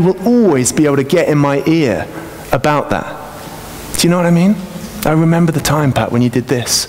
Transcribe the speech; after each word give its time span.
will 0.00 0.26
always 0.26 0.72
be 0.72 0.86
able 0.86 0.96
to 0.96 1.04
get 1.04 1.28
in 1.28 1.36
my 1.36 1.62
ear 1.66 2.08
about 2.50 2.88
that. 2.88 3.04
Do 3.98 4.06
you 4.06 4.10
know 4.10 4.16
what 4.16 4.24
I 4.24 4.30
mean? 4.30 4.56
I 5.04 5.12
remember 5.12 5.52
the 5.52 5.60
time, 5.60 5.92
Pat, 5.92 6.10
when 6.10 6.22
you 6.22 6.30
did 6.30 6.44
this. 6.44 6.88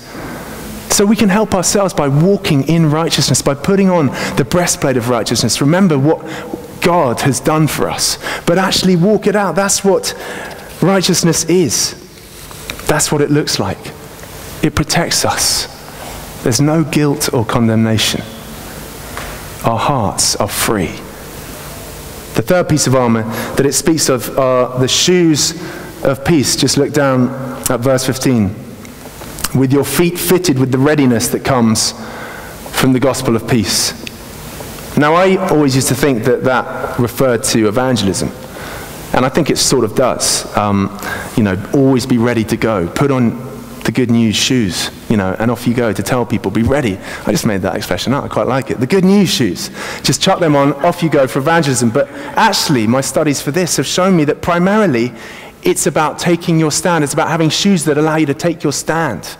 So 0.89 1.05
we 1.05 1.17
can 1.17 1.27
help 1.27 1.53
ourselves 1.53 1.93
by 1.93 2.07
walking 2.07 2.65
in 2.69 2.89
righteousness, 2.89 3.41
by 3.41 3.55
putting 3.55 3.89
on 3.89 4.07
the 4.37 4.47
breastplate 4.49 4.95
of 4.95 5.09
righteousness. 5.09 5.59
Remember 5.59 5.99
what 5.99 6.21
God 6.79 7.19
has 7.21 7.41
done 7.41 7.67
for 7.67 7.89
us, 7.89 8.17
but 8.45 8.57
actually 8.57 8.95
walk 8.95 9.27
it 9.27 9.35
out. 9.35 9.57
That's 9.57 9.83
what 9.83 10.15
righteousness 10.81 11.43
is. 11.49 11.99
That's 12.87 13.11
what 13.11 13.19
it 13.19 13.29
looks 13.29 13.59
like. 13.59 13.79
It 14.63 14.75
protects 14.75 15.25
us. 15.25 15.67
There's 16.43 16.61
no 16.61 16.85
guilt 16.85 17.33
or 17.33 17.43
condemnation. 17.43 18.21
Our 19.65 19.77
hearts 19.77 20.37
are 20.37 20.47
free. 20.47 21.01
The 22.35 22.41
third 22.41 22.67
piece 22.69 22.87
of 22.87 22.95
armor 22.95 23.23
that 23.55 23.65
it 23.65 23.73
speaks 23.73 24.09
of 24.09 24.37
are 24.39 24.79
the 24.79 24.87
shoes 24.87 25.51
of 26.03 26.25
peace. 26.25 26.55
Just 26.55 26.77
look 26.77 26.91
down 26.91 27.29
at 27.69 27.79
verse 27.79 28.05
15. 28.05 28.47
With 29.55 29.71
your 29.71 29.83
feet 29.83 30.17
fitted 30.17 30.57
with 30.57 30.71
the 30.71 30.79
readiness 30.79 31.27
that 31.29 31.45
comes 31.45 31.93
from 32.71 32.93
the 32.93 32.99
gospel 32.99 33.35
of 33.35 33.47
peace. 33.47 33.93
Now, 34.97 35.13
I 35.13 35.37
always 35.49 35.75
used 35.75 35.87
to 35.89 35.95
think 35.95 36.23
that 36.23 36.43
that 36.43 36.99
referred 36.99 37.43
to 37.45 37.67
evangelism. 37.67 38.29
And 39.13 39.25
I 39.25 39.29
think 39.29 39.49
it 39.49 39.57
sort 39.57 39.85
of 39.85 39.95
does. 39.95 40.45
Um, 40.57 40.99
you 41.37 41.43
know, 41.43 41.55
always 41.73 42.05
be 42.05 42.17
ready 42.17 42.43
to 42.45 42.57
go. 42.57 42.87
Put 42.87 43.11
on 43.11 43.52
the 43.83 43.91
good 43.91 44.09
news 44.09 44.35
shoes, 44.35 44.89
you 45.09 45.17
know, 45.17 45.35
and 45.39 45.51
off 45.51 45.67
you 45.67 45.73
go 45.73 45.91
to 45.91 46.03
tell 46.03 46.25
people, 46.25 46.49
be 46.51 46.63
ready. 46.63 46.97
I 47.25 47.31
just 47.31 47.45
made 47.45 47.61
that 47.61 47.75
expression 47.75 48.13
up. 48.13 48.23
I 48.23 48.27
quite 48.27 48.47
like 48.47 48.71
it. 48.71 48.79
The 48.79 48.87
good 48.87 49.03
news 49.03 49.29
shoes. 49.29 49.69
Just 50.03 50.21
chuck 50.21 50.39
them 50.39 50.55
on, 50.55 50.73
off 50.85 51.03
you 51.03 51.09
go 51.09 51.27
for 51.27 51.39
evangelism. 51.39 51.89
But 51.89 52.09
actually, 52.35 52.87
my 52.87 53.01
studies 53.01 53.41
for 53.41 53.51
this 53.51 53.77
have 53.77 53.85
shown 53.85 54.15
me 54.15 54.25
that 54.25 54.41
primarily 54.41 55.11
it's 55.63 55.87
about 55.87 56.19
taking 56.19 56.59
your 56.59 56.71
stand. 56.71 57.03
It's 57.03 57.13
about 57.13 57.29
having 57.29 57.49
shoes 57.49 57.85
that 57.85 57.97
allow 57.97 58.15
you 58.15 58.25
to 58.27 58.33
take 58.33 58.63
your 58.63 58.73
stand. 58.73 59.37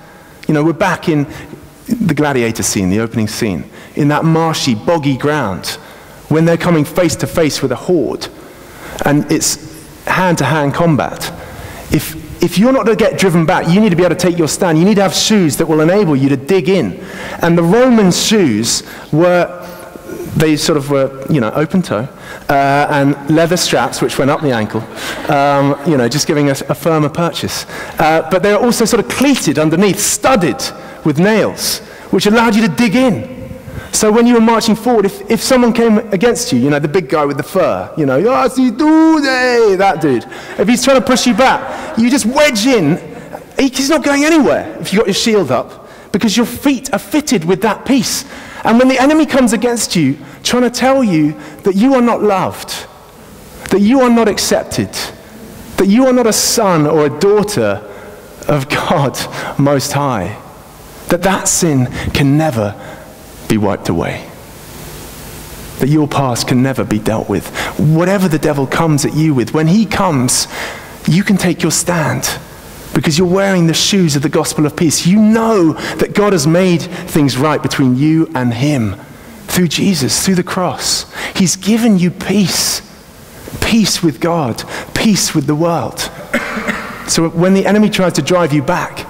You 0.47 0.53
know, 0.53 0.63
we're 0.63 0.73
back 0.73 1.07
in 1.07 1.27
the 1.87 2.13
gladiator 2.13 2.63
scene, 2.63 2.89
the 2.89 2.99
opening 2.99 3.27
scene, 3.27 3.69
in 3.95 4.07
that 4.09 4.25
marshy, 4.25 4.75
boggy 4.75 5.17
ground, 5.17 5.67
when 6.29 6.45
they're 6.45 6.57
coming 6.57 6.85
face 6.85 7.15
to 7.17 7.27
face 7.27 7.61
with 7.61 7.71
a 7.71 7.75
horde. 7.75 8.27
And 9.05 9.29
it's 9.31 10.05
hand 10.05 10.37
to 10.39 10.45
hand 10.45 10.73
combat. 10.73 11.31
If 11.91 12.32
if 12.43 12.57
you're 12.57 12.73
not 12.73 12.85
going 12.85 12.97
to 12.97 13.01
get 13.01 13.17
driven 13.17 13.45
back, 13.45 13.73
you 13.73 13.79
need 13.79 13.89
to 13.89 13.95
be 13.95 14.03
able 14.03 14.15
to 14.15 14.21
take 14.21 14.37
your 14.37 14.49
stand. 14.49 14.77
You 14.77 14.83
need 14.83 14.95
to 14.95 15.01
have 15.01 15.13
shoes 15.13 15.55
that 15.57 15.65
will 15.65 15.79
enable 15.79 16.13
you 16.13 16.27
to 16.27 16.35
dig 16.35 16.67
in. 16.67 16.99
And 17.41 17.57
the 17.57 17.63
Roman 17.63 18.11
shoes 18.11 18.83
were, 19.13 19.47
they 20.35 20.57
sort 20.57 20.77
of 20.77 20.89
were, 20.89 21.25
you 21.29 21.39
know, 21.39 21.51
open 21.51 21.81
toe, 21.81 22.09
uh, 22.49 22.87
and 22.91 23.29
leather 23.33 23.55
straps 23.55 24.01
which 24.01 24.19
went 24.19 24.29
up 24.29 24.41
the 24.41 24.51
ankle, 24.51 24.81
um, 25.31 25.79
you 25.89 25.95
know, 25.95 26.09
just 26.09 26.27
giving 26.27 26.49
us 26.49 26.61
a 26.63 26.75
firmer 26.75 27.07
purchase. 27.07 27.65
Uh, 27.97 28.27
but 28.29 28.43
they're 28.43 28.59
also 28.59 28.83
sort 28.83 29.01
of 29.03 29.09
cleated 29.09 29.57
underneath, 29.57 29.99
studded 29.99 30.61
with 31.05 31.19
nails, 31.19 31.79
which 32.11 32.25
allowed 32.25 32.55
you 32.55 32.67
to 32.67 32.75
dig 32.75 32.95
in. 32.95 33.32
So 33.93 34.11
when 34.11 34.25
you 34.25 34.33
were 34.33 34.41
marching 34.41 34.75
forward, 34.75 35.05
if, 35.05 35.29
if 35.29 35.41
someone 35.41 35.71
came 35.71 35.99
against 36.11 36.51
you, 36.51 36.57
you 36.57 36.71
know, 36.71 36.79
the 36.79 36.87
big 36.87 37.07
guy 37.07 37.25
with 37.25 37.37
the 37.37 37.43
fur, 37.43 37.93
you 37.95 38.07
know, 38.07 38.19
that 39.77 40.01
dude, 40.01 40.25
if 40.57 40.67
he's 40.67 40.83
trying 40.83 40.99
to 40.99 41.05
push 41.05 41.27
you 41.27 41.35
back, 41.35 41.97
you 41.97 42.09
just 42.09 42.25
wedge 42.25 42.65
in. 42.65 42.97
He's 43.59 43.89
not 43.89 44.03
going 44.03 44.25
anywhere 44.25 44.77
if 44.81 44.91
you've 44.91 45.01
got 45.01 45.07
your 45.07 45.13
shield 45.13 45.51
up 45.51 45.87
because 46.11 46.35
your 46.35 46.47
feet 46.47 46.91
are 46.91 46.99
fitted 46.99 47.45
with 47.45 47.61
that 47.61 47.85
peace. 47.85 48.25
And 48.63 48.79
when 48.79 48.87
the 48.87 48.99
enemy 48.99 49.27
comes 49.27 49.53
against 49.53 49.95
you, 49.95 50.17
trying 50.41 50.63
to 50.63 50.71
tell 50.71 51.03
you 51.03 51.33
that 51.61 51.75
you 51.75 51.93
are 51.93 52.01
not 52.01 52.23
loved, 52.23 52.87
that 53.69 53.79
you 53.79 54.01
are 54.01 54.09
not 54.09 54.27
accepted, 54.27 54.91
that 55.77 55.87
you 55.87 56.07
are 56.07 56.13
not 56.13 56.25
a 56.25 56.33
son 56.33 56.87
or 56.87 57.05
a 57.05 57.19
daughter 57.19 57.87
of 58.47 58.67
God 58.69 59.17
Most 59.59 59.91
High, 59.91 60.39
that 61.09 61.21
that 61.21 61.47
sin 61.47 61.85
can 62.11 62.37
never 62.39 62.75
be 63.53 63.57
wiped 63.57 63.89
away. 63.89 64.27
That 65.79 65.89
your 65.89 66.07
past 66.07 66.47
can 66.47 66.63
never 66.63 66.83
be 66.83 66.97
dealt 66.97 67.29
with. 67.29 67.47
Whatever 67.77 68.27
the 68.27 68.39
devil 68.39 68.65
comes 68.65 69.05
at 69.05 69.15
you 69.15 69.35
with, 69.35 69.53
when 69.53 69.67
he 69.67 69.85
comes, 69.85 70.47
you 71.07 71.23
can 71.23 71.37
take 71.37 71.61
your 71.61 71.71
stand 71.71 72.39
because 72.95 73.17
you're 73.17 73.27
wearing 73.27 73.67
the 73.67 73.73
shoes 73.73 74.15
of 74.15 74.23
the 74.23 74.29
gospel 74.29 74.65
of 74.65 74.75
peace. 74.75 75.05
You 75.05 75.19
know 75.19 75.73
that 75.97 76.15
God 76.15 76.33
has 76.33 76.47
made 76.47 76.81
things 76.81 77.37
right 77.37 77.61
between 77.61 77.95
you 77.95 78.31
and 78.33 78.53
him 78.53 78.95
through 79.47 79.67
Jesus, 79.67 80.25
through 80.25 80.35
the 80.35 80.43
cross. 80.43 81.11
He's 81.35 81.55
given 81.55 81.99
you 81.99 82.09
peace 82.09 82.81
peace 83.61 84.01
with 84.01 84.19
God, 84.19 84.63
peace 84.95 85.35
with 85.35 85.45
the 85.45 85.55
world. 85.55 86.09
So 87.05 87.27
when 87.27 87.53
the 87.53 87.65
enemy 87.65 87.89
tries 87.89 88.13
to 88.13 88.21
drive 88.21 88.53
you 88.53 88.63
back, 88.63 89.05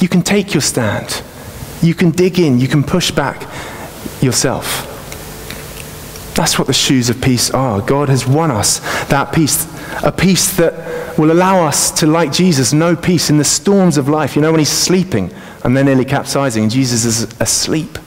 you 0.00 0.08
can 0.08 0.20
take 0.20 0.52
your 0.52 0.60
stand. 0.60 1.22
You 1.82 1.94
can 1.94 2.10
dig 2.10 2.38
in, 2.38 2.60
you 2.60 2.68
can 2.68 2.84
push 2.84 3.10
back 3.10 3.42
yourself. 4.22 4.86
That's 6.34 6.58
what 6.58 6.66
the 6.66 6.72
shoes 6.72 7.10
of 7.10 7.20
peace 7.20 7.50
are. 7.50 7.80
God 7.80 8.08
has 8.08 8.26
won 8.26 8.50
us 8.50 8.78
that 9.08 9.32
peace, 9.32 9.66
a 10.02 10.12
peace 10.12 10.56
that 10.56 11.18
will 11.18 11.32
allow 11.32 11.66
us 11.66 11.90
to, 12.00 12.06
like 12.06 12.32
Jesus, 12.32 12.72
know 12.72 12.96
peace 12.96 13.28
in 13.30 13.36
the 13.36 13.44
storms 13.44 13.98
of 13.98 14.08
life. 14.08 14.36
You 14.36 14.42
know, 14.42 14.50
when 14.50 14.58
he's 14.58 14.70
sleeping 14.70 15.32
and 15.64 15.76
they're 15.76 15.84
nearly 15.84 16.04
capsizing 16.04 16.68
Jesus 16.68 17.04
is 17.04 17.22
asleep. 17.40 17.98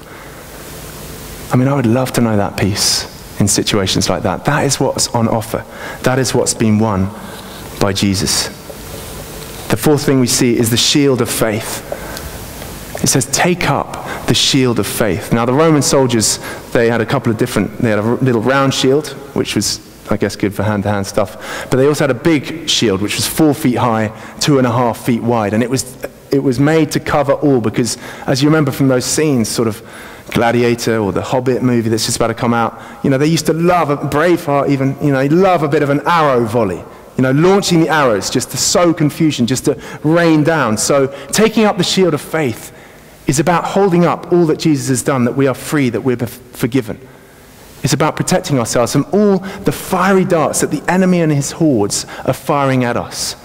I 1.51 1.56
mean, 1.56 1.67
I 1.67 1.75
would 1.75 1.85
love 1.85 2.12
to 2.13 2.22
know 2.22 2.35
that 2.38 2.57
peace 2.57 3.06
in 3.39 3.47
situations 3.47 4.09
like 4.09 4.23
that. 4.23 4.45
That 4.45 4.66
is 4.66 4.79
what's 4.79 5.07
on 5.09 5.28
offer. 5.28 5.63
That 6.01 6.17
is 6.17 6.33
what's 6.33 6.56
been 6.56 6.79
won 6.79 7.09
by 7.79 7.94
Jesus. 7.94 8.47
The 9.67 9.78
fourth 9.78 10.06
thing 10.06 10.19
we 10.19 10.28
see 10.28 10.57
is 10.57 10.72
the 10.72 10.78
shield 10.78 11.22
of 11.22 11.29
faith. 11.29 11.92
It 13.03 13.07
says, 13.07 13.25
take 13.25 13.69
up 13.69 14.27
the 14.27 14.33
shield 14.33 14.79
of 14.79 14.87
faith. 14.87 15.33
Now, 15.33 15.45
the 15.45 15.53
Roman 15.53 15.81
soldiers, 15.81 16.39
they 16.71 16.89
had 16.89 17.01
a 17.01 17.05
couple 17.05 17.33
of 17.33 17.37
different, 17.37 17.77
they 17.79 17.89
had 17.89 17.99
a 17.99 18.01
little 18.01 18.41
round 18.41 18.73
shield, 18.73 19.09
which 19.35 19.55
was, 19.55 19.81
I 20.09 20.15
guess, 20.15 20.37
good 20.37 20.55
for 20.55 20.63
hand 20.63 20.83
to 20.83 20.89
hand 20.89 21.05
stuff. 21.05 21.67
But 21.69 21.77
they 21.77 21.87
also 21.87 22.05
had 22.05 22.11
a 22.11 22.19
big 22.19 22.69
shield, 22.69 23.01
which 23.01 23.17
was 23.17 23.27
four 23.27 23.53
feet 23.53 23.75
high, 23.75 24.07
two 24.39 24.57
and 24.57 24.65
a 24.65 24.71
half 24.71 25.05
feet 25.05 25.21
wide. 25.21 25.53
And 25.53 25.61
it 25.61 25.69
was, 25.69 26.01
it 26.31 26.39
was 26.39 26.61
made 26.61 26.91
to 26.93 27.01
cover 27.01 27.33
all, 27.33 27.59
because 27.59 27.97
as 28.25 28.41
you 28.41 28.47
remember 28.47 28.71
from 28.71 28.87
those 28.87 29.03
scenes, 29.03 29.49
sort 29.49 29.67
of 29.67 29.83
Gladiator 30.31 30.97
or 30.97 31.11
the 31.11 31.21
Hobbit 31.21 31.61
movie 31.61 31.89
that's 31.89 32.05
just 32.05 32.15
about 32.15 32.27
to 32.27 32.33
come 32.33 32.53
out, 32.53 32.81
you 33.03 33.09
know, 33.09 33.17
they 33.17 33.27
used 33.27 33.47
to 33.47 33.53
love, 33.53 33.89
a, 33.89 33.97
Braveheart 33.97 34.69
even, 34.69 34.95
you 35.01 35.11
know, 35.11 35.17
they 35.17 35.27
love 35.27 35.61
a 35.63 35.67
bit 35.67 35.83
of 35.83 35.89
an 35.89 35.99
arrow 36.07 36.45
volley. 36.45 36.81
You 37.17 37.21
know, 37.21 37.31
launching 37.31 37.81
the 37.81 37.89
arrows 37.89 38.29
just 38.29 38.49
to 38.51 38.57
sow 38.57 38.93
confusion, 38.93 39.45
just 39.45 39.65
to 39.65 39.79
rain 40.03 40.43
down. 40.43 40.77
So 40.77 41.07
taking 41.33 41.65
up 41.65 41.77
the 41.77 41.83
shield 41.83 42.13
of 42.13 42.21
faith 42.21 42.71
is 43.28 43.39
about 43.39 43.63
holding 43.63 44.06
up 44.06 44.31
all 44.31 44.45
that 44.47 44.59
Jesus 44.59 44.89
has 44.89 45.03
done, 45.03 45.25
that 45.25 45.35
we 45.35 45.47
are 45.47 45.53
free, 45.53 45.89
that 45.89 46.01
we're 46.01 46.17
forgiven. 46.17 47.00
It's 47.84 47.94
about 47.94 48.16
protecting 48.16 48.59
ourselves 48.59 48.94
from 48.94 49.06
all 49.11 49.39
the 49.39 49.72
fiery 49.72 50.23
darts 50.23 50.61
that 50.61 50.72
the 50.72 50.81
enemy 50.89 51.22
and 51.22 51.31
his 51.31 51.51
hordes 51.51 52.06
are 52.25 52.33
firing 52.33 52.83
at 52.85 52.95
us. 52.95 53.35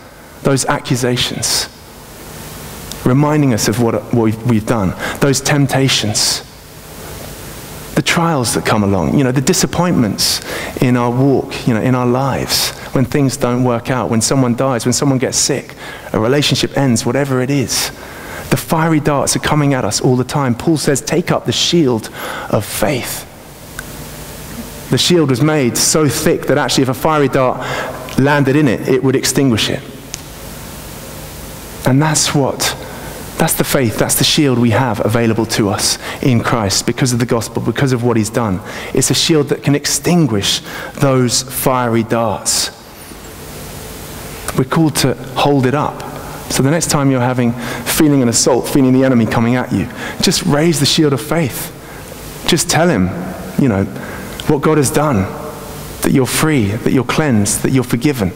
Those 0.42 0.64
accusations. 0.66 1.68
Reminding 3.04 3.52
us 3.52 3.66
of 3.68 3.80
what, 3.82 4.14
we've 4.14 4.66
done. 4.66 4.94
Those 5.20 5.40
temptations. 5.40 6.44
The 7.94 8.02
trials 8.02 8.54
that 8.54 8.64
come 8.64 8.84
along. 8.84 9.18
You 9.18 9.24
know, 9.24 9.32
the 9.32 9.40
disappointments 9.40 10.40
in 10.82 10.96
our 10.96 11.10
walk, 11.10 11.66
you 11.66 11.74
know, 11.74 11.80
in 11.80 11.96
our 11.96 12.06
lives. 12.06 12.70
When 12.94 13.04
things 13.04 13.36
don't 13.36 13.64
work 13.64 13.90
out. 13.90 14.08
When 14.08 14.20
someone 14.20 14.54
dies. 14.54 14.84
When 14.86 14.92
someone 14.92 15.18
gets 15.18 15.36
sick. 15.36 15.74
A 16.12 16.20
relationship 16.20 16.76
ends. 16.76 17.04
Whatever 17.04 17.40
it 17.40 17.50
is. 17.50 17.90
The 18.50 18.56
fiery 18.56 19.00
darts 19.00 19.36
are 19.36 19.40
coming 19.40 19.74
at 19.74 19.84
us 19.84 20.00
all 20.00 20.16
the 20.16 20.24
time. 20.24 20.54
Paul 20.54 20.76
says, 20.78 21.00
take 21.00 21.30
up 21.30 21.44
the 21.44 21.52
shield 21.52 22.10
of 22.50 22.64
faith. 22.64 23.26
The 24.90 24.98
shield 24.98 25.28
was 25.28 25.42
made 25.42 25.76
so 25.76 26.08
thick 26.08 26.46
that 26.46 26.56
actually, 26.56 26.84
if 26.84 26.88
a 26.88 26.94
fiery 26.94 27.28
dart 27.28 27.58
landed 28.18 28.56
in 28.56 28.66
it, 28.68 28.88
it 28.88 29.04
would 29.04 29.16
extinguish 29.16 29.68
it. 29.68 29.82
And 31.86 32.00
that's 32.00 32.34
what, 32.34 32.58
that's 33.36 33.54
the 33.54 33.64
faith, 33.64 33.98
that's 33.98 34.16
the 34.16 34.24
shield 34.24 34.58
we 34.58 34.70
have 34.70 35.04
available 35.04 35.44
to 35.46 35.68
us 35.68 35.98
in 36.22 36.40
Christ 36.42 36.86
because 36.86 37.12
of 37.12 37.18
the 37.18 37.26
gospel, 37.26 37.62
because 37.62 37.92
of 37.92 38.02
what 38.02 38.16
he's 38.16 38.30
done. 38.30 38.60
It's 38.94 39.10
a 39.10 39.14
shield 39.14 39.50
that 39.50 39.62
can 39.62 39.74
extinguish 39.74 40.60
those 40.94 41.42
fiery 41.42 42.02
darts. 42.02 42.70
We're 44.56 44.64
called 44.64 44.96
to 44.96 45.14
hold 45.14 45.66
it 45.66 45.74
up. 45.74 46.07
So 46.50 46.62
the 46.62 46.70
next 46.70 46.90
time 46.90 47.10
you're 47.10 47.20
having 47.20 47.52
feeling 47.52 48.22
an 48.22 48.28
assault, 48.28 48.68
feeling 48.68 48.92
the 48.92 49.04
enemy 49.04 49.26
coming 49.26 49.54
at 49.56 49.72
you, 49.72 49.88
just 50.22 50.42
raise 50.42 50.80
the 50.80 50.86
shield 50.86 51.12
of 51.12 51.20
faith. 51.20 51.74
Just 52.46 52.70
tell 52.70 52.88
him, 52.88 53.10
you 53.60 53.68
know, 53.68 53.84
what 54.48 54.62
God 54.62 54.78
has 54.78 54.90
done, 54.90 55.16
that 56.02 56.12
you're 56.12 56.26
free, 56.26 56.66
that 56.70 56.92
you're 56.92 57.04
cleansed, 57.04 57.62
that 57.62 57.70
you're 57.70 57.84
forgiven, 57.84 58.32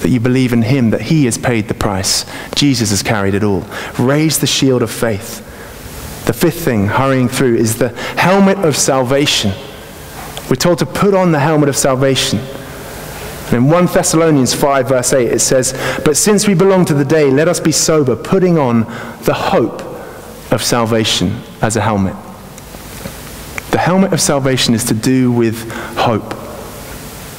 that 0.00 0.08
you 0.08 0.18
believe 0.18 0.52
in 0.52 0.62
him, 0.62 0.90
that 0.90 1.02
he 1.02 1.26
has 1.26 1.36
paid 1.36 1.68
the 1.68 1.74
price. 1.74 2.24
Jesus 2.54 2.90
has 2.90 3.02
carried 3.02 3.34
it 3.34 3.44
all. 3.44 3.64
Raise 3.98 4.38
the 4.38 4.46
shield 4.46 4.82
of 4.82 4.90
faith. 4.90 5.46
The 6.26 6.32
fifth 6.32 6.64
thing, 6.64 6.86
hurrying 6.86 7.28
through, 7.28 7.56
is 7.56 7.78
the 7.78 7.90
helmet 8.16 8.58
of 8.58 8.76
salvation. 8.76 9.52
We're 10.48 10.56
told 10.56 10.78
to 10.78 10.86
put 10.86 11.14
on 11.14 11.32
the 11.32 11.40
helmet 11.40 11.68
of 11.68 11.76
salvation. 11.76 12.40
In 13.52 13.68
1 13.68 13.86
Thessalonians 13.86 14.54
5, 14.54 14.88
verse 14.88 15.12
8, 15.12 15.30
it 15.30 15.40
says, 15.40 15.72
But 16.04 16.16
since 16.16 16.48
we 16.48 16.54
belong 16.54 16.86
to 16.86 16.94
the 16.94 17.04
day, 17.04 17.30
let 17.30 17.48
us 17.48 17.60
be 17.60 17.72
sober, 17.72 18.16
putting 18.16 18.56
on 18.58 18.80
the 19.24 19.34
hope 19.34 19.82
of 20.50 20.62
salvation 20.62 21.42
as 21.60 21.76
a 21.76 21.82
helmet. 21.82 22.16
The 23.72 23.78
helmet 23.78 24.12
of 24.12 24.20
salvation 24.20 24.74
is 24.74 24.84
to 24.84 24.94
do 24.94 25.30
with 25.30 25.70
hope. 25.96 26.34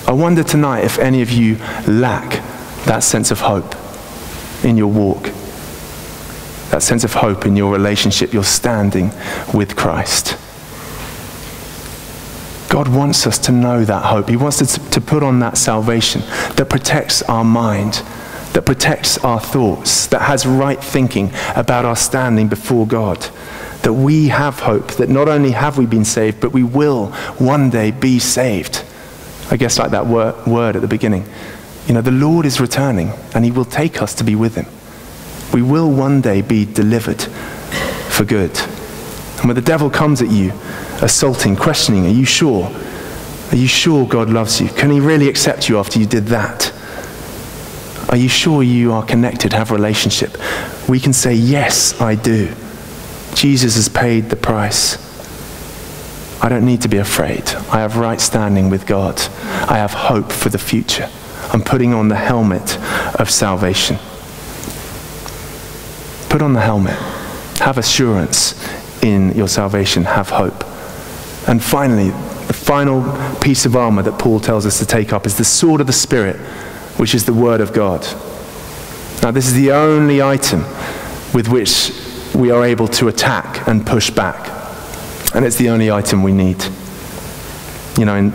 I 0.08 0.12
wonder 0.12 0.44
tonight 0.44 0.84
if 0.84 1.00
any 1.00 1.22
of 1.22 1.32
you 1.32 1.58
lack 1.88 2.44
that 2.86 3.00
sense 3.00 3.32
of 3.32 3.40
hope 3.40 3.76
in 4.64 4.78
your 4.78 4.92
walk, 4.92 5.24
that 6.70 6.84
sense 6.84 7.04
of 7.04 7.14
hope 7.14 7.46
in 7.46 7.56
your 7.56 7.72
relationship, 7.72 8.34
your 8.34 8.44
standing 8.44 9.12
with 9.54 9.76
Christ. 9.76 10.38
God 12.74 12.88
wants 12.88 13.28
us 13.28 13.38
to 13.38 13.52
know 13.52 13.86
that 13.86 14.04
hope. 14.04 14.30
He 14.30 14.36
wants 14.36 14.60
us 14.60 14.80
to 14.90 15.00
put 15.00 15.22
on 15.22 15.42
that 15.42 15.60
salvation 15.60 16.22
that 16.56 16.72
protects 16.72 17.22
our 17.22 17.44
mind, 17.44 18.02
that 18.54 18.64
protects 18.66 19.20
our 19.20 19.40
thoughts, 19.40 20.08
that 20.08 20.24
has 20.24 20.48
right 20.48 20.84
thinking 20.84 21.32
about 21.56 21.86
our 21.86 21.96
standing 21.96 22.48
before 22.48 22.88
God. 22.88 23.20
That 23.84 23.94
we 23.94 24.30
have 24.30 24.58
hope, 24.58 24.94
that 24.94 25.08
not 25.08 25.30
only 25.30 25.52
have 25.52 25.78
we 25.78 25.86
been 25.86 26.04
saved, 26.04 26.42
but 26.42 26.52
we 26.52 26.64
will 26.64 27.10
one 27.38 27.70
day 27.70 27.92
be 27.92 28.18
saved. 28.18 28.84
I 29.52 29.58
guess, 29.58 29.78
like 29.78 29.92
that 29.92 30.08
word, 30.08 30.48
word 30.48 30.76
at 30.76 30.82
the 30.82 30.88
beginning. 30.88 31.30
You 31.86 31.94
know, 31.94 32.02
the 32.02 32.10
Lord 32.10 32.44
is 32.44 32.60
returning 32.60 33.12
and 33.36 33.46
he 33.46 33.52
will 33.52 33.66
take 33.66 34.02
us 34.02 34.16
to 34.16 34.24
be 34.24 34.34
with 34.34 34.56
him. 34.56 34.66
We 35.54 35.62
will 35.62 35.92
one 35.92 36.22
day 36.22 36.42
be 36.42 36.66
delivered 36.66 37.22
for 37.22 38.26
good. 38.26 38.60
And 39.38 39.46
when 39.46 39.56
the 39.56 39.62
devil 39.62 39.92
comes 39.92 40.24
at 40.24 40.32
you, 40.32 40.54
assaulting, 41.02 41.56
questioning, 41.56 42.06
are 42.06 42.10
you 42.10 42.26
sure? 42.26 42.72
Are 43.52 43.56
you 43.56 43.68
sure 43.68 44.08
God 44.08 44.30
loves 44.30 44.60
you? 44.60 44.68
Can 44.70 44.90
he 44.90 45.00
really 45.00 45.30
accept 45.30 45.70
you 45.70 45.78
after 45.78 46.00
you 46.00 46.06
did 46.06 46.26
that? 46.28 46.74
Are 48.10 48.18
you 48.18 48.30
sure 48.30 48.64
you 48.64 48.94
are 48.94 49.04
connected, 49.04 49.54
have 49.54 49.72
a 49.72 49.74
relationship? 49.76 50.38
We 50.88 51.00
can 51.00 51.14
say, 51.14 51.34
Yes, 51.34 52.00
I 52.02 52.16
do. 52.16 52.54
Jesus 53.36 53.76
has 53.76 53.90
paid 53.90 54.30
the 54.30 54.36
price. 54.36 54.98
I 56.44 56.50
don't 56.50 56.66
need 56.66 56.82
to 56.82 56.90
be 56.90 56.98
afraid. 56.98 57.48
I 57.72 57.80
have 57.80 57.98
right 57.98 58.20
standing 58.20 58.70
with 58.70 58.86
God. 58.86 59.20
I 59.70 59.78
have 59.78 59.94
hope 59.94 60.32
for 60.32 60.50
the 60.50 60.58
future. 60.58 61.10
I'm 61.54 61.62
putting 61.64 61.94
on 61.94 62.10
the 62.10 62.16
helmet 62.16 62.78
of 63.20 63.30
salvation. 63.30 63.98
Put 66.30 66.42
on 66.42 66.54
the 66.54 66.62
helmet. 66.62 66.98
Have 67.60 67.78
assurance 67.78 68.54
in 69.04 69.32
your 69.36 69.48
salvation. 69.48 70.04
Have 70.04 70.30
hope. 70.30 70.64
And 71.48 71.64
finally, 71.64 72.10
the 72.48 72.54
final 72.54 73.02
piece 73.40 73.66
of 73.66 73.76
armor 73.76 74.02
that 74.04 74.20
Paul 74.20 74.40
tells 74.40 74.66
us 74.66 74.80
to 74.80 74.86
take 74.86 75.12
up 75.12 75.26
is 75.26 75.38
the 75.38 75.44
sword 75.44 75.82
of 75.82 75.88
the 75.88 75.94
Spirit, 75.94 76.38
which 76.98 77.14
is 77.14 77.26
the 77.26 77.34
Word 77.34 77.62
of 77.62 77.74
God. 77.74 78.02
Now, 79.22 79.32
this 79.32 79.48
is 79.48 79.54
the 79.54 79.72
only 79.72 80.22
item 80.22 80.62
with 81.34 81.48
which 81.48 81.92
we 82.36 82.52
are 82.52 82.64
able 82.64 82.88
to 82.90 83.08
attack 83.08 83.68
and 83.68 83.86
push 83.86 84.10
back. 84.10 84.50
And 85.36 85.46
it's 85.46 85.56
the 85.58 85.70
only 85.70 85.92
item 85.92 86.24
we 86.24 86.32
need. 86.32 86.64
You 87.98 88.06
know, 88.06 88.30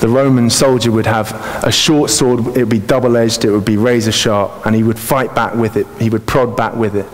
the 0.00 0.08
Roman 0.08 0.48
soldier 0.50 0.90
would 0.90 1.06
have 1.06 1.32
a 1.64 1.70
short 1.70 2.10
sword, 2.10 2.40
it 2.56 2.60
would 2.60 2.68
be 2.68 2.78
double 2.78 3.16
edged, 3.16 3.44
it 3.44 3.50
would 3.50 3.64
be 3.64 3.76
razor 3.76 4.12
sharp, 4.12 4.66
and 4.66 4.74
he 4.74 4.82
would 4.82 4.98
fight 4.98 5.34
back 5.34 5.54
with 5.54 5.76
it, 5.76 5.86
he 6.00 6.10
would 6.10 6.26
prod 6.26 6.56
back 6.56 6.74
with 6.74 6.96
it. 6.96 7.06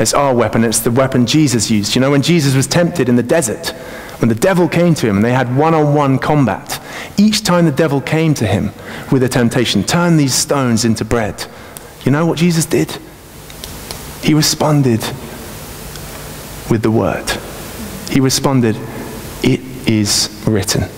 It's 0.00 0.12
our 0.12 0.34
weapon, 0.34 0.64
it's 0.64 0.80
the 0.80 0.90
weapon 0.90 1.24
Jesus 1.24 1.70
used. 1.70 1.94
You 1.94 2.00
know, 2.00 2.10
when 2.10 2.22
Jesus 2.22 2.54
was 2.54 2.66
tempted 2.66 3.08
in 3.08 3.16
the 3.16 3.22
desert, 3.22 3.72
when 4.24 4.30
the 4.30 4.34
devil 4.34 4.66
came 4.66 4.94
to 4.94 5.06
him 5.06 5.16
and 5.16 5.24
they 5.24 5.34
had 5.34 5.54
one 5.54 5.74
on 5.74 5.94
one 5.94 6.18
combat, 6.18 6.80
each 7.18 7.42
time 7.42 7.66
the 7.66 7.70
devil 7.70 8.00
came 8.00 8.32
to 8.32 8.46
him 8.46 8.70
with 9.12 9.22
a 9.22 9.28
temptation, 9.28 9.84
turn 9.84 10.16
these 10.16 10.32
stones 10.32 10.86
into 10.86 11.04
bread. 11.04 11.44
You 12.06 12.10
know 12.10 12.24
what 12.24 12.38
Jesus 12.38 12.64
did? 12.64 12.90
He 14.22 14.32
responded 14.32 15.00
with 16.70 16.80
the 16.80 16.90
word. 16.90 17.30
He 18.08 18.18
responded, 18.18 18.78
It 19.42 19.60
is 19.86 20.42
written. 20.46 20.88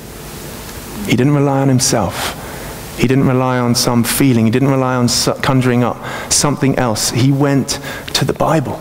He 1.06 1.16
didn't 1.16 1.34
rely 1.34 1.62
on 1.62 1.66
himself. 1.66 2.96
He 2.96 3.08
didn't 3.08 3.26
rely 3.26 3.58
on 3.58 3.74
some 3.74 4.04
feeling. 4.04 4.44
He 4.44 4.52
didn't 4.52 4.70
rely 4.70 4.94
on 4.94 5.08
conjuring 5.42 5.82
up 5.82 5.96
something 6.30 6.78
else. 6.78 7.10
He 7.10 7.32
went 7.32 7.80
to 8.14 8.24
the 8.24 8.34
Bible, 8.34 8.80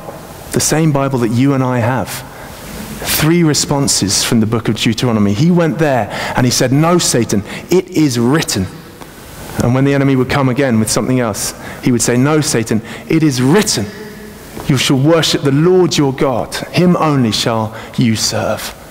the 0.52 0.60
same 0.60 0.92
Bible 0.92 1.18
that 1.18 1.30
you 1.30 1.56
and 1.56 1.64
I 1.64 1.80
have. 1.80 2.35
Three 2.98 3.44
responses 3.44 4.24
from 4.24 4.40
the 4.40 4.46
book 4.46 4.70
of 4.70 4.76
Deuteronomy. 4.76 5.34
He 5.34 5.52
went 5.52 5.80
there 5.80 6.10
and 6.36 6.46
he 6.46 6.52
said, 6.52 6.72
No, 6.72 6.98
Satan, 6.98 7.44
it 7.70 7.90
is 7.90 8.18
written. 8.18 8.66
And 9.64 9.74
when 9.74 9.86
the 9.86 9.94
enemy 9.94 10.16
would 10.16 10.30
come 10.30 10.50
again 10.50 10.80
with 10.80 10.90
something 10.90 11.20
else, 11.20 11.54
he 11.84 11.92
would 11.92 12.02
say, 12.02 12.18
No, 12.18 12.42
Satan, 12.42 12.82
it 13.10 13.24
is 13.24 13.42
written. 13.42 13.86
You 14.68 14.78
shall 14.78 14.98
worship 14.98 15.44
the 15.44 15.52
Lord 15.52 15.98
your 15.98 16.14
God. 16.14 16.56
Him 16.56 16.96
only 16.96 17.32
shall 17.32 17.76
you 17.98 18.16
serve. 18.16 18.82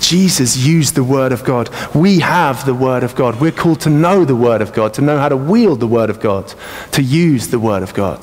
Jesus 0.00 0.56
used 0.56 0.94
the 0.94 1.04
Word 1.04 1.32
of 1.32 1.44
God. 1.44 1.70
We 1.94 2.20
have 2.20 2.66
the 2.66 2.74
Word 2.74 3.02
of 3.02 3.14
God. 3.14 3.40
We're 3.40 3.50
called 3.50 3.80
to 3.82 3.90
know 3.90 4.24
the 4.24 4.36
Word 4.36 4.60
of 4.60 4.72
God, 4.72 4.94
to 4.94 5.02
know 5.02 5.18
how 5.18 5.28
to 5.28 5.36
wield 5.36 5.80
the 5.80 5.86
Word 5.86 6.10
of 6.10 6.20
God, 6.20 6.52
to 6.92 7.02
use 7.02 7.48
the 7.48 7.58
Word 7.58 7.82
of 7.82 7.94
God, 7.94 8.22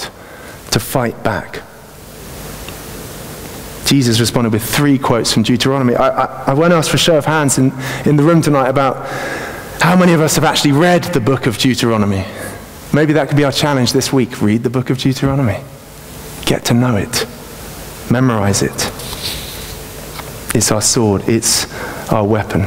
to 0.72 0.80
fight 0.80 1.24
back. 1.24 1.64
Jesus 3.92 4.22
responded 4.22 4.54
with 4.54 4.64
three 4.64 4.98
quotes 4.98 5.34
from 5.34 5.44
Deuteronomy. 5.44 5.96
I, 5.96 6.08
I, 6.08 6.44
I 6.52 6.54
won't 6.54 6.72
ask 6.72 6.90
for 6.90 6.96
a 6.96 6.98
show 6.98 7.18
of 7.18 7.26
hands 7.26 7.58
in, 7.58 7.74
in 8.06 8.16
the 8.16 8.24
room 8.24 8.42
tonight 8.42 8.70
about 8.70 9.06
how 9.82 9.98
many 9.98 10.14
of 10.14 10.22
us 10.22 10.36
have 10.36 10.46
actually 10.46 10.72
read 10.72 11.04
the 11.04 11.20
book 11.20 11.46
of 11.46 11.58
Deuteronomy. 11.58 12.24
Maybe 12.94 13.12
that 13.12 13.28
could 13.28 13.36
be 13.36 13.44
our 13.44 13.52
challenge 13.52 13.92
this 13.92 14.14
week. 14.14 14.42
Read 14.42 14.64
the 14.64 14.70
book 14.70 14.92
of 14.92 14.98
Deuteronomy. 14.98 15.60
Get 16.46 16.64
to 16.68 16.74
know 16.74 16.96
it. 16.96 17.28
Memorize 18.10 18.62
it. 18.62 18.72
It's 20.56 20.72
our 20.72 20.82
sword, 20.82 21.28
it's 21.28 21.68
our 22.14 22.26
weapon. 22.26 22.62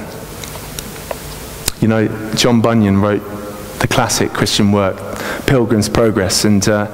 You 1.80 1.88
know, 1.88 2.34
John 2.34 2.60
Bunyan 2.60 3.00
wrote 3.00 3.22
the 3.78 3.88
classic 3.88 4.30
Christian 4.34 4.72
work, 4.72 4.98
Pilgrim's 5.46 5.88
Progress, 5.88 6.44
and 6.44 6.68
uh, 6.68 6.86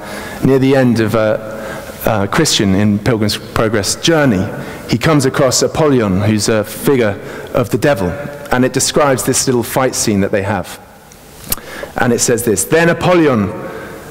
near 0.45 0.57
the 0.57 0.73
end 0.77 1.01
of 1.01 1.15
a, 1.15 1.60
a 2.05 2.27
Christian 2.27 2.75
in 2.75 2.99
Pilgrim's 2.99 3.37
Progress 3.37 3.95
journey, 3.95 4.47
he 4.89 4.97
comes 4.97 5.25
across 5.25 5.61
Apollyon, 5.61 6.21
who's 6.21 6.49
a 6.49 6.63
figure 6.63 7.19
of 7.53 7.69
the 7.69 7.77
devil, 7.77 8.09
and 8.51 8.65
it 8.65 8.73
describes 8.73 9.23
this 9.23 9.47
little 9.47 9.63
fight 9.63 9.95
scene 9.95 10.21
that 10.21 10.31
they 10.31 10.43
have. 10.43 10.79
And 11.99 12.11
it 12.11 12.19
says 12.19 12.43
this 12.43 12.63
Then 12.63 12.89
Apollyon, 12.89 13.49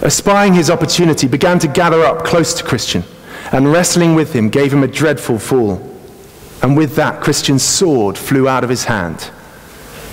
espying 0.02 0.54
his 0.54 0.70
opportunity, 0.70 1.26
began 1.26 1.58
to 1.58 1.68
gather 1.68 2.02
up 2.02 2.24
close 2.24 2.54
to 2.54 2.64
Christian, 2.64 3.04
and 3.52 3.72
wrestling 3.72 4.14
with 4.14 4.32
him 4.34 4.48
gave 4.48 4.72
him 4.72 4.82
a 4.82 4.88
dreadful 4.88 5.38
fall. 5.38 5.86
And 6.62 6.76
with 6.76 6.94
that, 6.96 7.22
Christian's 7.22 7.62
sword 7.62 8.18
flew 8.18 8.46
out 8.46 8.64
of 8.64 8.70
his 8.70 8.84
hand. 8.84 9.30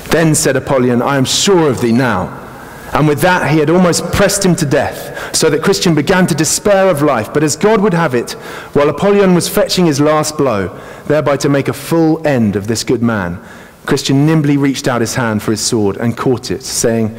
Then 0.09 0.33
said 0.33 0.55
Apollyon, 0.55 1.01
I 1.01 1.17
am 1.17 1.25
sure 1.25 1.69
of 1.69 1.81
thee 1.81 1.91
now. 1.91 2.46
And 2.93 3.07
with 3.07 3.21
that, 3.21 3.51
he 3.51 3.59
had 3.59 3.69
almost 3.69 4.11
pressed 4.13 4.45
him 4.45 4.55
to 4.55 4.65
death, 4.65 5.35
so 5.35 5.49
that 5.49 5.63
Christian 5.63 5.93
began 5.93 6.25
to 6.27 6.35
despair 6.35 6.89
of 6.89 7.01
life. 7.01 7.33
But 7.33 7.43
as 7.43 7.55
God 7.55 7.81
would 7.81 7.93
have 7.93 8.15
it, 8.15 8.31
while 8.73 8.89
Apollyon 8.89 9.35
was 9.35 9.49
fetching 9.49 9.85
his 9.85 9.99
last 9.99 10.37
blow, 10.37 10.79
thereby 11.07 11.37
to 11.37 11.49
make 11.49 11.67
a 11.67 11.73
full 11.73 12.25
end 12.25 12.55
of 12.55 12.67
this 12.67 12.83
good 12.83 13.01
man, 13.01 13.39
Christian 13.85 14.25
nimbly 14.25 14.57
reached 14.57 14.87
out 14.87 15.01
his 15.01 15.15
hand 15.15 15.43
for 15.43 15.51
his 15.51 15.61
sword 15.61 15.97
and 15.97 16.17
caught 16.17 16.51
it, 16.51 16.63
saying, 16.63 17.17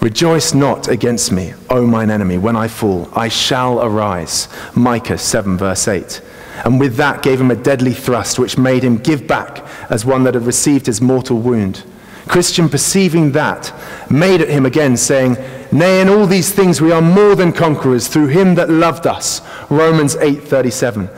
Rejoice 0.00 0.54
not 0.54 0.88
against 0.88 1.32
me, 1.32 1.54
O 1.70 1.86
mine 1.86 2.10
enemy, 2.10 2.38
when 2.38 2.56
I 2.56 2.68
fall. 2.68 3.08
I 3.12 3.28
shall 3.28 3.82
arise. 3.82 4.48
Micah 4.74 5.18
7, 5.18 5.58
verse 5.58 5.88
8 5.88 6.22
and 6.64 6.80
with 6.80 6.96
that 6.96 7.22
gave 7.22 7.40
him 7.40 7.50
a 7.50 7.56
deadly 7.56 7.92
thrust, 7.92 8.38
which 8.38 8.58
made 8.58 8.82
him 8.82 8.98
give 8.98 9.26
back 9.26 9.64
as 9.90 10.04
one 10.04 10.24
that 10.24 10.34
had 10.34 10.44
received 10.44 10.86
his 10.86 11.00
mortal 11.00 11.38
wound. 11.38 11.84
Christian, 12.28 12.68
perceiving 12.68 13.32
that, 13.32 13.72
made 14.10 14.40
at 14.40 14.48
him 14.48 14.66
again, 14.66 14.96
saying, 14.96 15.36
Nay, 15.72 16.00
in 16.00 16.08
all 16.08 16.26
these 16.26 16.52
things 16.52 16.80
we 16.80 16.92
are 16.92 17.02
more 17.02 17.34
than 17.34 17.52
conquerors 17.52 18.08
through 18.08 18.28
him 18.28 18.54
that 18.54 18.70
loved 18.70 19.06
us. 19.06 19.40
Romans 19.68 20.16
8:37. 20.16 21.10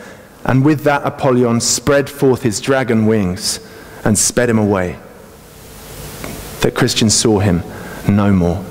And 0.44 0.64
with 0.64 0.84
that 0.84 1.02
Apollyon 1.04 1.60
spread 1.60 2.08
forth 2.08 2.42
his 2.42 2.60
dragon 2.60 3.06
wings 3.06 3.60
and 4.04 4.16
sped 4.16 4.48
him 4.48 4.58
away. 4.58 4.98
That 6.62 6.74
Christian 6.74 7.10
saw 7.10 7.40
him 7.40 7.62
no 8.08 8.32
more. 8.32 8.64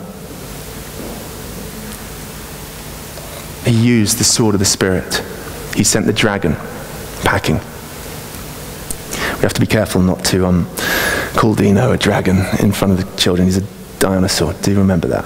He 3.65 3.87
used 3.87 4.17
the 4.17 4.23
sword 4.23 4.55
of 4.55 4.59
the 4.59 4.65
Spirit 4.65 5.21
he 5.79 5.83
sent 5.85 6.05
the 6.05 6.13
dragon 6.13 6.55
packing. 7.23 7.55
We 9.35 9.43
have 9.43 9.53
to 9.53 9.61
be 9.61 9.67
careful 9.67 10.01
not 10.01 10.25
to 10.25 10.45
um, 10.45 10.67
call 11.35 11.55
Dino 11.55 11.91
a 11.91 11.97
dragon 11.97 12.37
in 12.59 12.71
front 12.71 12.93
of 12.93 12.97
the 12.97 13.17
children. 13.17 13.47
He's 13.47 13.57
a 13.57 13.65
dinosaur. 13.99 14.53
Do 14.61 14.71
you 14.71 14.77
remember 14.77 15.07
that? 15.09 15.25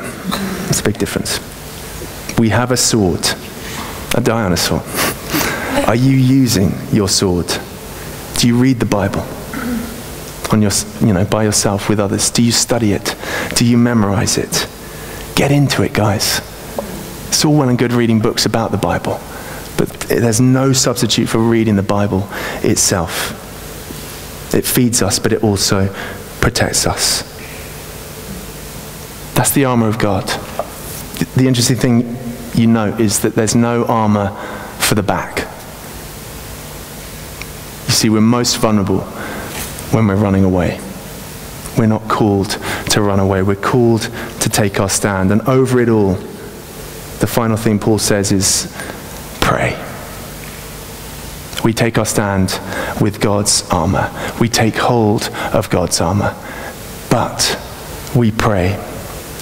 It's 0.70 0.80
a 0.80 0.84
big 0.84 0.98
difference. 0.98 1.40
We 2.38 2.50
have 2.50 2.72
a 2.72 2.78
sword, 2.78 3.26
a 4.16 4.22
dinosaur. 4.22 4.82
Are 5.88 5.96
you 5.96 6.12
using 6.12 6.72
your 6.92 7.10
sword? 7.10 7.48
Do 8.38 8.48
you 8.48 8.58
read 8.58 8.80
the 8.80 8.86
Bible 8.86 9.22
on 10.52 10.62
your, 10.62 10.72
you 11.02 11.14
know, 11.14 11.26
by 11.26 11.44
yourself 11.44 11.90
with 11.90 12.00
others? 12.00 12.30
Do 12.30 12.44
you 12.44 12.52
study 12.52 12.94
it? 12.94 13.16
Do 13.56 13.66
you 13.66 13.78
memorize 13.78 14.38
it? 14.38 14.68
Get 15.36 15.52
into 15.52 15.84
it, 15.84 15.94
guys. 15.94 16.42
It's 17.28 17.44
all 17.44 17.58
well 17.58 17.70
and 17.70 17.78
good 17.78 17.94
reading 17.94 18.20
books 18.20 18.46
about 18.46 18.72
the 18.72 18.78
Bible, 18.78 19.20
but 19.78 19.90
there's 20.02 20.40
no 20.40 20.72
substitute 20.72 21.28
for 21.28 21.40
reading 21.40 21.76
the 21.76 21.84
Bible 21.84 22.28
itself. 22.62 23.43
It 24.54 24.66
feeds 24.66 25.02
us, 25.02 25.20
but 25.20 25.34
it 25.34 25.44
also 25.44 25.94
protects 26.42 26.86
us. 26.86 27.24
That's 29.34 29.52
the 29.52 29.66
armor 29.66 29.88
of 29.88 29.98
God. 29.98 30.28
The 31.36 31.48
interesting 31.48 31.76
thing 31.76 32.18
you 32.54 32.68
note 32.68 33.00
is 33.00 33.22
that 33.22 33.36
there's 33.36 33.56
no 33.56 33.86
armor 33.86 34.30
for 34.80 34.96
the 34.96 35.04
back. 35.04 35.40
You 37.88 37.94
see, 37.94 38.10
we're 38.10 38.22
most 38.22 38.58
vulnerable 38.58 39.02
when 39.92 40.08
we're 40.08 40.16
running 40.16 40.44
away. 40.44 40.80
We're 41.78 41.88
not 41.88 42.08
called 42.08 42.52
to 42.90 43.02
run 43.02 43.20
away. 43.20 43.42
We're 43.42 43.56
called 43.56 44.02
to 44.42 44.50
take 44.50 44.80
our 44.80 44.90
stand. 44.90 45.32
And 45.32 45.42
over 45.44 45.80
it 45.80 45.90
all, 45.90 46.14
the 46.14 47.28
final 47.28 47.58
thing 47.58 47.80
Paul 47.80 47.98
says 47.98 48.32
is 48.32 48.72
pray. 49.42 49.83
We 51.64 51.74
take 51.74 51.98
our 51.98 52.06
stand 52.06 52.60
with 53.00 53.22
God's 53.22 53.68
armor. 53.70 54.12
We 54.40 54.50
take 54.50 54.76
hold 54.76 55.30
of 55.54 55.70
God's 55.70 56.02
armor. 56.02 56.36
But 57.10 57.60
we 58.16 58.32
pray 58.32 58.78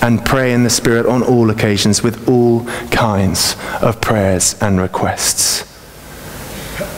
and 0.02 0.24
pray 0.26 0.54
in 0.54 0.64
the 0.64 0.70
Spirit 0.70 1.06
on 1.06 1.24
all 1.24 1.50
occasions 1.50 2.04
with 2.04 2.28
all 2.30 2.66
kinds 2.90 3.56
of 3.82 4.02
prayers 4.02 4.56
and 4.62 4.80
requests. 4.80 5.62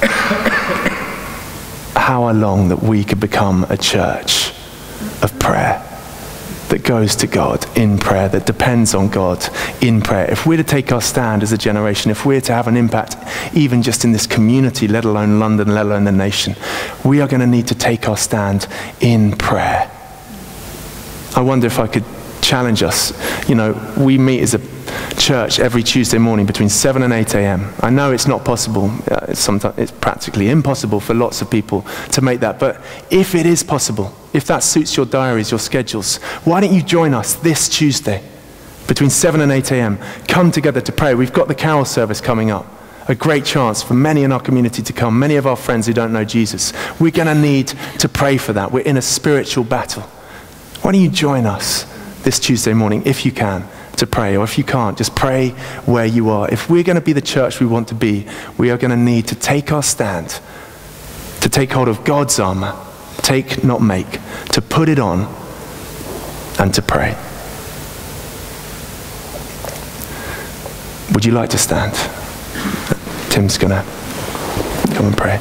How 1.95 2.23
I 2.25 2.31
long 2.31 2.69
that 2.69 2.83
we 2.83 3.03
could 3.03 3.19
become 3.19 3.65
a 3.69 3.77
church 3.77 4.51
of 5.21 5.37
prayer 5.39 5.92
that 6.73 6.81
goes 6.81 7.15
to 7.15 7.27
God 7.27 7.67
in 7.77 7.99
prayer, 7.99 8.27
that 8.29 8.47
depends 8.47 8.95
on 8.95 9.07
God 9.07 9.47
in 9.79 10.01
prayer. 10.01 10.25
If 10.31 10.47
we're 10.47 10.57
to 10.57 10.63
take 10.63 10.91
our 10.91 11.03
stand 11.03 11.43
as 11.43 11.51
a 11.51 11.57
generation, 11.57 12.09
if 12.09 12.25
we're 12.25 12.41
to 12.41 12.51
have 12.51 12.67
an 12.67 12.75
impact 12.75 13.15
even 13.55 13.83
just 13.83 14.03
in 14.03 14.11
this 14.11 14.25
community, 14.25 14.87
let 14.87 15.05
alone 15.05 15.39
London, 15.39 15.75
let 15.75 15.85
alone 15.85 16.05
the 16.05 16.11
nation, 16.11 16.55
we 17.05 17.21
are 17.21 17.27
going 17.27 17.41
to 17.41 17.45
need 17.45 17.67
to 17.67 17.75
take 17.75 18.09
our 18.09 18.17
stand 18.17 18.67
in 19.01 19.33
prayer. 19.37 19.87
I 21.35 21.41
wonder 21.41 21.67
if 21.67 21.77
I 21.77 21.85
could 21.85 22.05
challenge 22.41 22.81
us. 22.81 23.13
You 23.47 23.53
know, 23.53 23.93
we 23.95 24.17
meet 24.17 24.41
as 24.41 24.55
a 24.55 24.72
church 25.17 25.59
every 25.59 25.83
Tuesday 25.83 26.17
morning 26.17 26.45
between 26.45 26.69
7 26.69 27.03
and 27.03 27.13
8 27.13 27.35
a.m. 27.35 27.73
I 27.81 27.89
know 27.89 28.11
it's 28.11 28.27
not 28.27 28.43
possible. 28.43 28.91
Uh, 29.09 29.25
it's, 29.29 29.39
sometimes, 29.39 29.77
it's 29.77 29.91
practically 29.91 30.49
impossible 30.49 30.99
for 30.99 31.13
lots 31.13 31.41
of 31.41 31.49
people 31.49 31.85
to 32.11 32.21
make 32.21 32.39
that. 32.41 32.59
But 32.59 32.81
if 33.09 33.35
it 33.35 33.45
is 33.45 33.63
possible, 33.63 34.13
if 34.33 34.45
that 34.47 34.63
suits 34.63 34.97
your 34.97 35.05
diaries, 35.05 35.51
your 35.51 35.59
schedules, 35.59 36.17
why 36.43 36.61
don't 36.61 36.73
you 36.73 36.81
join 36.81 37.13
us 37.13 37.35
this 37.35 37.69
Tuesday 37.69 38.23
between 38.87 39.09
7 39.09 39.41
and 39.41 39.51
8 39.51 39.71
a.m.? 39.71 39.97
Come 40.27 40.51
together 40.51 40.81
to 40.81 40.91
pray. 40.91 41.15
We've 41.15 41.33
got 41.33 41.47
the 41.47 41.55
carol 41.55 41.85
service 41.85 42.19
coming 42.19 42.51
up. 42.51 42.65
A 43.07 43.15
great 43.15 43.43
chance 43.43 43.83
for 43.83 43.93
many 43.93 44.23
in 44.23 44.31
our 44.31 44.39
community 44.39 44.81
to 44.81 44.93
come, 44.93 45.19
many 45.19 45.35
of 45.35 45.45
our 45.45 45.57
friends 45.57 45.87
who 45.87 45.93
don't 45.93 46.13
know 46.13 46.23
Jesus. 46.23 46.71
We're 46.99 47.11
going 47.11 47.27
to 47.27 47.35
need 47.35 47.67
to 47.99 48.07
pray 48.07 48.37
for 48.37 48.53
that. 48.53 48.71
We're 48.71 48.81
in 48.81 48.97
a 48.97 49.01
spiritual 49.01 49.65
battle. 49.65 50.03
Why 50.83 50.93
don't 50.93 51.01
you 51.01 51.09
join 51.09 51.45
us 51.45 51.83
this 52.23 52.39
Tuesday 52.39 52.73
morning 52.73 53.03
if 53.05 53.25
you 53.25 53.31
can? 53.31 53.67
To 53.97 54.07
pray, 54.07 54.35
or 54.35 54.43
if 54.43 54.57
you 54.57 54.63
can't, 54.63 54.97
just 54.97 55.15
pray 55.15 55.49
where 55.85 56.05
you 56.05 56.29
are. 56.29 56.49
If 56.51 56.69
we're 56.69 56.83
going 56.83 56.95
to 56.95 57.01
be 57.01 57.13
the 57.13 57.21
church 57.21 57.59
we 57.59 57.65
want 57.65 57.87
to 57.89 57.95
be, 57.95 58.25
we 58.57 58.71
are 58.71 58.77
going 58.77 58.91
to 58.91 58.97
need 58.97 59.27
to 59.27 59.35
take 59.35 59.71
our 59.71 59.83
stand, 59.83 60.39
to 61.41 61.49
take 61.49 61.71
hold 61.71 61.87
of 61.87 62.03
God's 62.03 62.39
armor, 62.39 62.75
take, 63.17 63.63
not 63.63 63.81
make, 63.81 64.19
to 64.51 64.61
put 64.61 64.89
it 64.89 64.99
on, 64.99 65.33
and 66.59 66.73
to 66.73 66.81
pray. 66.81 67.15
Would 71.13 71.25
you 71.25 71.31
like 71.31 71.49
to 71.51 71.57
stand? 71.57 71.93
Tim's 73.29 73.57
going 73.57 73.71
to 73.71 73.83
come 74.95 75.07
and 75.07 75.17
pray. 75.17 75.39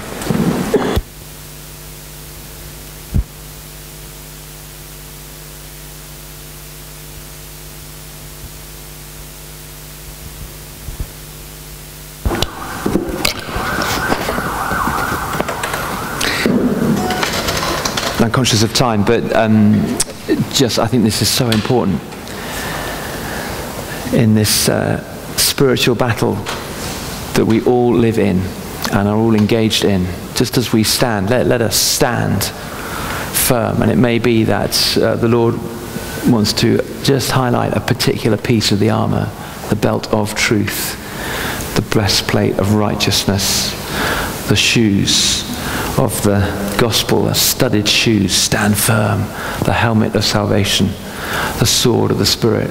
Conscious 18.43 18.65
of 18.65 18.75
time, 18.75 19.05
but 19.05 19.23
um, 19.37 19.75
just 20.51 20.81
I 20.81 20.89
think 20.89 21.05
this 21.05 21.23
is 21.23 21.29
so 21.29 21.49
important 21.49 22.03
in 24.13 24.35
this 24.35 24.69
uh, 24.69 24.99
spiritual 25.37 25.95
battle 25.95 26.35
that 27.35 27.45
we 27.47 27.63
all 27.63 27.95
live 27.95 28.19
in 28.19 28.41
and 28.91 29.07
are 29.07 29.15
all 29.15 29.37
engaged 29.37 29.85
in. 29.85 30.07
Just 30.35 30.59
as 30.59 30.73
we 30.73 30.83
stand, 30.83 31.31
let, 31.31 31.47
let 31.47 31.63
us 31.63 31.77
stand 31.77 32.43
firm. 32.43 33.81
And 33.81 33.93
it 33.93 33.97
may 33.97 34.19
be 34.19 34.43
that 34.43 34.99
uh, 34.99 35.15
the 35.15 35.29
Lord 35.29 35.55
wants 36.27 36.53
to 36.55 36.79
just 37.05 37.31
highlight 37.31 37.75
a 37.75 37.81
particular 37.81 38.37
piece 38.37 38.73
of 38.73 38.81
the 38.81 38.91
armor, 38.91 39.31
the 39.69 39.77
belt 39.77 40.13
of 40.13 40.35
truth, 40.35 40.97
the 41.77 41.83
breastplate 41.83 42.59
of 42.59 42.75
righteousness, 42.75 43.71
the 44.49 44.57
shoes 44.57 45.42
of 45.99 46.23
the 46.23 46.41
gospel, 46.79 47.25
the 47.25 47.35
studded 47.35 47.89
shoes, 47.89 48.35
stand 48.35 48.77
firm, 48.77 49.21
the 49.65 49.73
helmet 49.73 50.15
of 50.15 50.25
salvation, 50.25 50.87
the 51.59 51.67
sword 51.67 52.11
of 52.11 52.19
the 52.19 52.27
Spirit. 52.27 52.71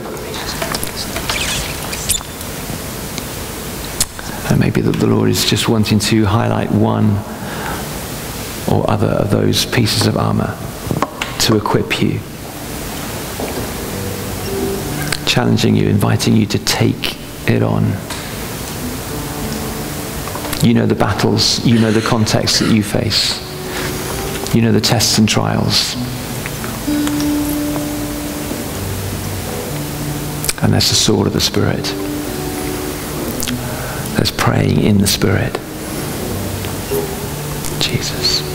And 4.51 4.59
maybe 4.59 4.81
that 4.81 4.97
the 4.97 5.07
Lord 5.07 5.29
is 5.29 5.49
just 5.49 5.69
wanting 5.69 5.99
to 5.99 6.25
highlight 6.25 6.71
one 6.71 7.11
or 8.67 8.89
other 8.89 9.07
of 9.07 9.29
those 9.31 9.65
pieces 9.65 10.07
of 10.07 10.17
armor 10.17 10.57
to 11.41 11.57
equip 11.57 12.01
you, 12.01 12.19
challenging 15.25 15.75
you, 15.75 15.87
inviting 15.87 16.35
you 16.35 16.45
to 16.47 16.59
take 16.59 17.17
it 17.49 17.63
on. 17.63 17.93
You 20.63 20.75
know 20.75 20.85
the 20.85 20.95
battles, 20.95 21.65
you 21.65 21.79
know 21.79 21.91
the 21.91 22.01
context 22.01 22.59
that 22.59 22.71
you 22.71 22.83
face, 22.83 23.39
you 24.53 24.61
know 24.61 24.71
the 24.71 24.81
tests 24.81 25.17
and 25.17 25.27
trials. 25.27 25.95
And 30.61 30.71
that's 30.71 30.89
the 30.89 30.95
sword 30.95 31.25
of 31.25 31.33
the 31.33 31.41
Spirit. 31.41 31.83
There's 34.15 34.31
praying 34.31 34.83
in 34.83 34.99
the 34.99 35.07
Spirit. 35.07 35.53
Jesus. 37.81 38.50